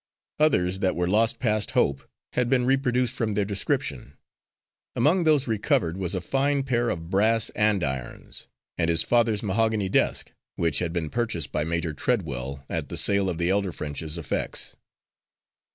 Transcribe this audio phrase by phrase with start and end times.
[0.39, 4.17] Others that were lost past hope, had been reproduced from their description.
[4.95, 8.47] Among those recovered was a fine pair of brass andirons,
[8.79, 13.29] and his father's mahogany desk, which had been purchased by Major Treadwell at the sale
[13.29, 14.75] of the elder French's effects.